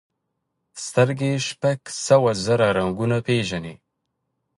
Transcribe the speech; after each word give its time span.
سترګې 0.85 1.31
شپږ 1.47 1.79
سوه 2.05 2.31
زره 2.45 2.67
رنګونه 2.77 3.17
پېژني. 3.25 3.75